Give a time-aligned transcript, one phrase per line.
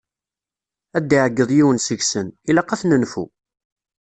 [0.97, 3.25] Ad d-iɛegeḍ yiwen seg-sen: ilaq ad t-nenfu!